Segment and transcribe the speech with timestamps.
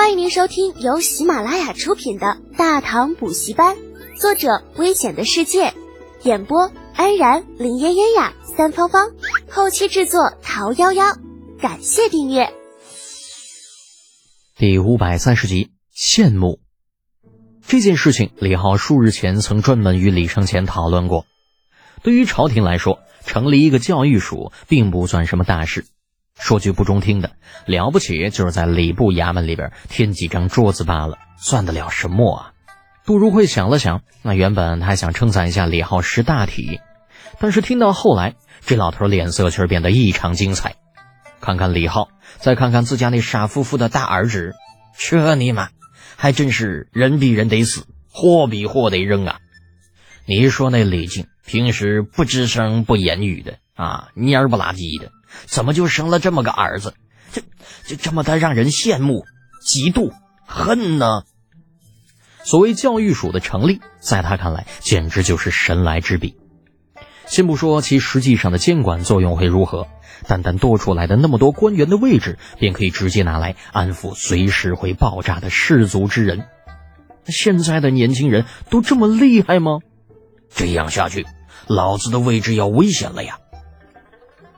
[0.00, 3.76] 欢迎您收听由喜马拉雅出品的《大唐补习班》，
[4.18, 5.74] 作者：危险的世界，
[6.22, 9.10] 演播：安然、林嫣嫣呀、三芳芳，
[9.50, 11.18] 后期制作：桃夭夭。
[11.60, 12.50] 感谢订阅。
[14.56, 16.60] 第五百三十集，羡慕
[17.66, 21.26] 这件事情，李浩数日前曾专门与李承前讨论过。
[22.02, 25.84] 对于朝廷来说，成立一个教育署并不算什么大事。
[26.40, 27.32] 说句不中听的，
[27.66, 32.52] 了不起就是在礼部衙门里边添几张桌子罢了，算得了什么啊？
[33.04, 36.80] 杜如晦想了想，那原本他还想称赞一下李浩识大体，
[37.38, 40.76] 但是听到后来，这老头脸色却变得异常精彩。
[41.40, 44.54] 看看李浩，再看看自家那傻乎乎的大儿子，
[44.98, 45.68] 这尼玛
[46.16, 49.38] 还真是人比人得死，货比货得扔啊！
[50.26, 55.10] 你说那李靖平时不吱声不言语的啊，蔫不拉几的。
[55.46, 56.94] 怎么就生了这么个儿子？
[57.32, 57.42] 这
[57.86, 59.24] 这这么的让人羡慕、
[59.64, 60.12] 嫉妒、
[60.44, 61.22] 恨呢？
[62.42, 66.36] 所谓教育署的成立，在他看来简直就是神来之笔。
[67.26, 69.86] 先不说其实际上的监管作用会如何，
[70.26, 76.48] 单单多出来的那么多官员的位置，便可以直接拿来安抚随时会爆炸的士族之人。
[77.26, 79.78] 现在的年轻人都这么厉害吗？
[80.52, 81.24] 这样下去，
[81.68, 83.38] 老子的位置要危险了呀！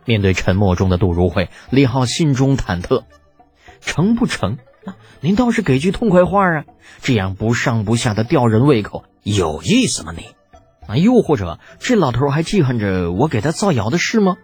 [0.05, 3.05] 面对沉默中的杜如晦，李浩心中忐忑，
[3.81, 4.59] 成不成？
[5.21, 6.65] 您倒是给句痛快话啊！
[7.03, 10.13] 这样不上不下的吊人胃口，有意思吗？
[10.17, 10.27] 你
[10.89, 14.37] 啊，又或者这老头还记恨着我给他造谣的事吗？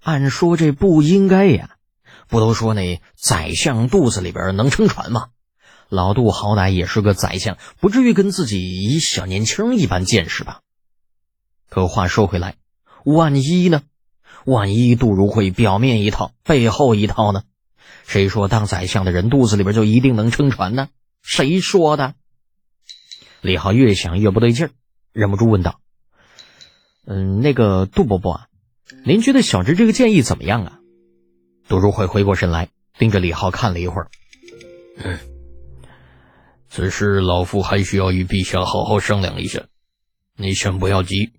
[0.00, 1.70] 按说这不应该呀！
[2.28, 5.30] 不都说那宰相肚子里边能撑船吗？
[5.88, 10.60] 老杜好歹也是个宰相，不至于跟自己一小年轻一般见识吧？
[11.68, 12.54] 可话说回来，
[13.04, 13.82] 万一呢？
[14.44, 17.42] 万一杜如晦表面一套，背后一套呢？
[18.06, 20.88] 谁说当宰相的人肚子里边就一定能撑船呢？
[21.22, 22.14] 谁说的？
[23.40, 24.70] 李浩越想越不对劲儿，
[25.12, 25.80] 忍不住问道
[27.06, 28.46] ：“嗯，那个杜伯伯啊，
[29.04, 30.78] 您觉得小侄这个建议怎么样啊？”
[31.68, 34.10] 杜如晦回过神来，盯着李浩看了一会儿
[34.98, 35.18] ：“嗯，
[36.68, 39.66] 此事老夫还需要与陛下好好商量一下，
[40.36, 41.32] 你先不要急。”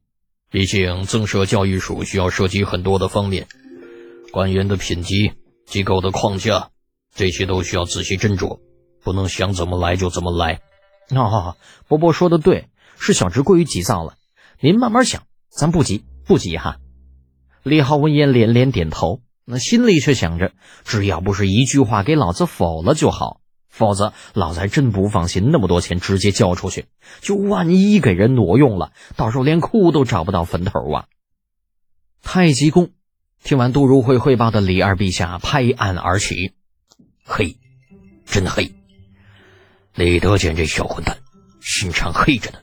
[0.52, 3.48] 毕竟增设教育署需要涉及很多的方面，
[4.32, 5.32] 官员的品级、
[5.66, 6.70] 机构的框架，
[7.16, 8.60] 这些都需要仔细斟酌，
[9.02, 10.60] 不能想怎么来就怎么来。
[11.10, 11.56] 哦，
[11.88, 12.68] 伯伯说的对，
[13.00, 14.16] 是小侄过于急躁了，
[14.60, 16.78] 您慢慢想，咱不急不急哈。
[17.64, 20.52] 李浩闻言连连点头，那心里却想着，
[20.84, 23.41] 只要不是一句话给老子否了就好。
[23.72, 26.86] 否则，老子还真不放心那么多钱直接交出去，
[27.22, 31.06] 就万一给人挪用了，到时候连哭都找不到坟头啊！
[32.22, 32.92] 太极宫
[33.44, 36.52] 听完杜如晦汇报的李二陛下拍案而起
[37.26, 37.58] ：“黑，
[38.26, 38.74] 真黑！
[39.96, 41.18] 李德俭这小混蛋，
[41.62, 42.60] 心肠黑着呢。”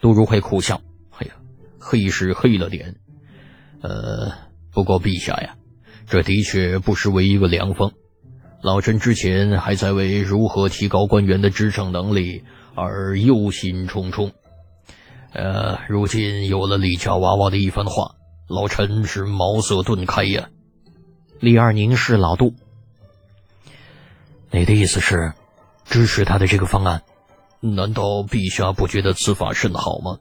[0.00, 0.80] 杜如晦苦笑
[1.18, 1.34] ：“哎呀，
[1.78, 2.96] 黑是黑了点，
[3.82, 4.32] 呃，
[4.72, 5.56] 不过陛下呀，
[6.08, 7.92] 这的确不失为一个良方。”
[8.62, 12.44] 老臣之前还在为如何提高官员的执政能力
[12.76, 14.30] 而忧心忡忡，
[15.32, 18.14] 呃，如今有了李家娃娃的一番话，
[18.48, 20.48] 老臣是茅塞顿开呀。
[21.40, 22.54] 李二凝视老杜，
[24.52, 25.32] 你的意思是
[25.84, 27.02] 支持他的这个方案？
[27.58, 30.18] 难道陛下不觉得此法甚好吗？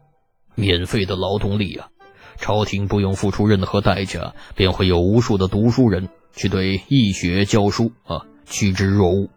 [0.56, 1.90] 免费的劳动力啊，
[2.38, 8.26] 朝廷不用付出任何代价，便会有无数的读书人去对易学教书啊。
[8.46, 9.30] 趋之若鹜，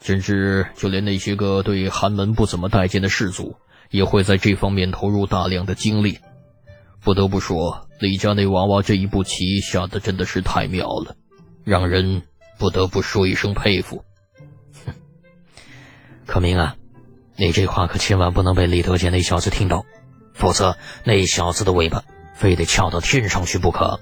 [0.00, 3.56] 甚至就连那些个对寒门不怎么待见的士族，
[3.90, 6.18] 也会在这方面投入大量的精力。
[7.00, 11.16] 不得不说，李家那娃娃这一步棋下的真的是太妙了，
[11.64, 12.22] 让人
[12.58, 14.04] 不得不说一声佩服。
[14.84, 14.92] 哼，
[16.26, 16.76] 可明啊，
[17.36, 19.84] 你这话可千万不能被李德俭那小子听到，
[20.34, 22.02] 否则那小子的尾巴
[22.34, 24.00] 非得翘到天上去不可。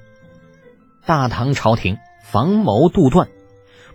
[1.04, 3.28] 大唐朝廷防谋杜断。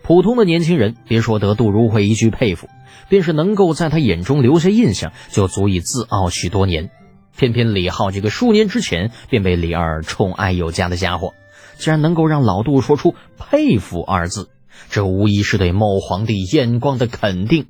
[0.03, 2.67] 普通的年轻人，别说得杜如晦一句佩服，
[3.07, 6.91] 便是能够在他眼中留下印象，就足以自傲许多年。
[7.37, 11.33] 偏偏李浩这个数年之前便被李二宠爱有加的家伙，
[11.77, 14.49] 竟然能够让老杜说出“佩服”二字，
[14.89, 17.67] 这无疑是对某皇帝眼光的肯定。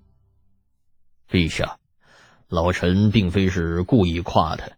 [1.29, 1.77] 陛下，
[2.49, 4.71] 老臣并非是故意夸他，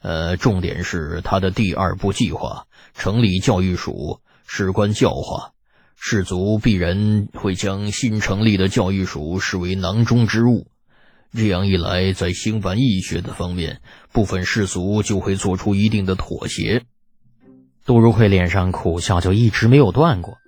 [0.00, 5.52] 呃，重点是他的第二步计划——成立教育署，事关教化。
[6.00, 10.68] 士族必然会将新成立的教育署视为囊中之物，
[11.34, 16.84] 这样一来，在兴办义学的方面，部分士族就会做出一定的妥协。
[17.84, 20.38] 杜如晦脸上苦笑就一直没有断过。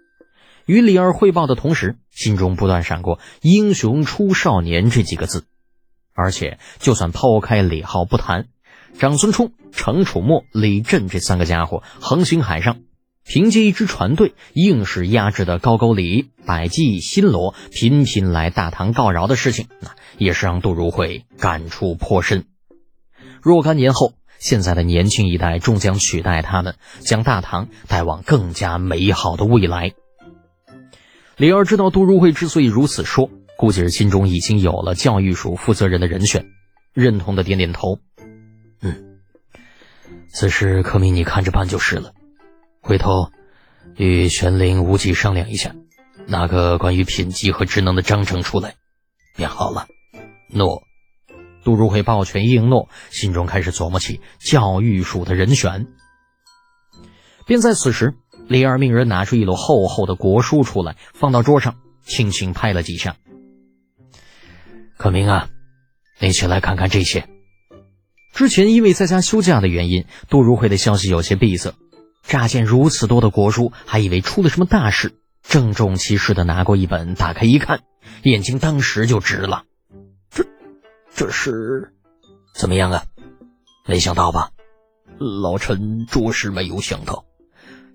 [0.67, 5.45] 与李二汇报的同时，心中不断闪过“英雄出少年”这几个字。
[6.13, 8.47] 而且，就算抛开李浩不谈，
[8.99, 12.79] 长孙冲、程楚墨、李振这三个家伙横行海上，
[13.33, 22.47] 凭借一支船队，硬是压制的高句丽、百济、新罗频频来大唐告饶的事情，那也是让杜如晦感触颇深。
[23.41, 29.93] 若干年后，现在的年轻一代终将取代他们，将大唐带往更加美好的未来。
[31.37, 36.47] 李二知道杜如晦之所以如此说，估计是心中已经有了教育署负责人的人选，
[36.93, 38.01] 认同的点点头。
[38.83, 39.21] 嗯，
[40.27, 42.13] 此事可命你看着办就是了。
[42.81, 43.31] 回头
[43.97, 45.75] 与玄灵、无忌商量一下，
[46.27, 48.75] 拿个关于品级和职能的章程出来，
[49.37, 49.87] 便好了。
[50.49, 50.83] 诺。
[51.63, 55.87] 杜如晦抱拳应诺，心中开始琢磨起教育署的人选。
[57.47, 58.15] 便在此时。
[58.49, 63.15] 李二命人拿出一摞厚厚的国书出来，放到桌上，轻轻拍了几下。
[64.97, 65.49] 可明啊，
[66.19, 67.29] 你起来看看这些。
[68.33, 71.75] 之前因为在家休假的原因，杜如晦的消息有些闭塞。
[72.23, 77.81] 乍见如此多的国书，还以为出了什么大事，郑重其事的拿过一本，打开一看，
[78.23, 79.65] 眼睛当时就直了。
[80.31, 80.45] 这，
[81.15, 81.93] 这是
[82.55, 83.05] 怎么样啊？
[83.87, 84.51] 没想到吧？
[85.19, 87.25] 老臣着实没有想到。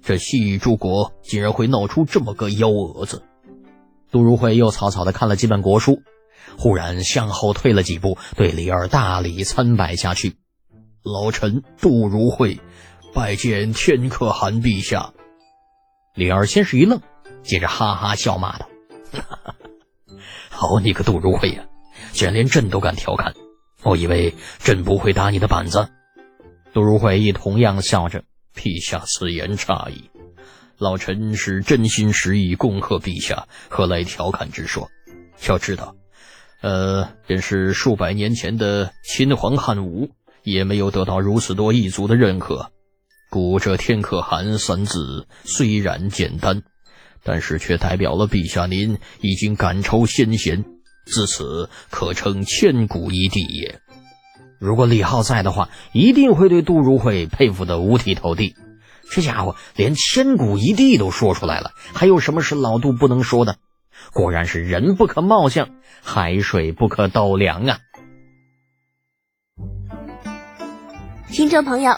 [0.04, 3.24] 这西域诸国竟然会闹出这么个幺蛾子！
[4.12, 6.04] 杜如晦又草草的看了几本国书，
[6.60, 10.36] 忽然向后退了几步，对李二大礼参拜下去。
[11.01, 12.60] 老臣杜如晦
[13.16, 15.14] 拜见天可汗陛下。
[16.16, 17.00] 李二先是一愣，
[17.44, 18.68] 接着哈哈笑骂道
[20.52, 21.66] ：“好你个杜如晦呀，
[22.12, 23.34] 竟然连朕都敢调侃！
[23.84, 25.88] 我以为朕不会打你的板子。”
[26.74, 28.26] 杜如晦亦同样笑着。
[28.54, 30.10] 陛下此言差矣，
[30.78, 34.90] 老臣是真心实意恭贺陛下，何来调侃之说？
[35.48, 35.96] 要知道，
[36.62, 40.10] 呃，便是数百年前的秦皇汉武，
[40.44, 42.72] 也没有得到如此多异族的认可。
[43.36, 46.64] 古这“天可汗”三字虽然简单，
[47.22, 50.64] 但是却代表了陛下您已经赶超先贤，
[51.06, 53.82] 自此可称千古一帝也。
[54.58, 58.56] 如果李浩在的话，一定会对杜如晦佩服的五体投地。
[59.12, 63.58] 这家伙连千古一帝都说出来了，还有什么是老杜不能说的？
[64.14, 65.72] 果然是人不可貌相，
[66.02, 67.80] 海水不可斗量啊！
[71.28, 71.98] 听众朋友，